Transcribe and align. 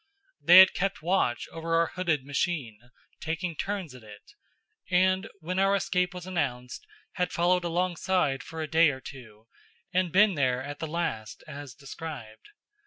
They 0.43 0.57
had 0.57 0.73
kept 0.73 1.03
watch 1.03 1.47
over 1.51 1.75
our 1.75 1.91
hooded 1.93 2.25
machine, 2.25 2.89
taking 3.19 3.55
turns 3.55 3.93
at 3.93 4.01
it; 4.01 4.31
and 4.89 5.29
when 5.41 5.59
our 5.59 5.75
escape 5.75 6.15
was 6.15 6.25
announced, 6.25 6.87
had 7.17 7.31
followed 7.31 7.63
along 7.63 7.97
side 7.97 8.41
for 8.41 8.63
a 8.63 8.67
day 8.67 8.89
or 8.89 8.99
two, 8.99 9.45
and 9.93 10.11
been 10.11 10.33
there 10.33 10.63
at 10.63 10.79
the 10.79 10.87
last, 10.87 11.43
as 11.45 11.75
described. 11.75 12.47